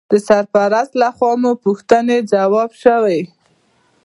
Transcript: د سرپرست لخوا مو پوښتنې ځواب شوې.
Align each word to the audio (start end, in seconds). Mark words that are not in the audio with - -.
د 0.09 0.11
سرپرست 0.27 0.93
لخوا 1.01 1.31
مو 1.41 1.51
پوښتنې 1.63 2.17
ځواب 2.31 2.71
شوې. 2.83 3.19